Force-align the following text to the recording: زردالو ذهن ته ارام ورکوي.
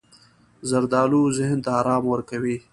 زردالو 0.69 1.21
ذهن 1.37 1.57
ته 1.65 1.69
ارام 1.79 2.03
ورکوي. 2.07 2.57